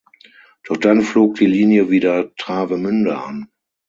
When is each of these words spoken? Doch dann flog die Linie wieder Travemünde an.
Doch 0.63 0.77
dann 0.77 1.03
flog 1.03 1.35
die 1.35 1.45
Linie 1.45 1.91
wieder 1.91 2.33
Travemünde 2.35 3.19
an. 3.19 3.49